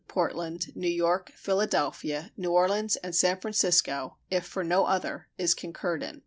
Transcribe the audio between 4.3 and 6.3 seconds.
if for no other, is concurred in.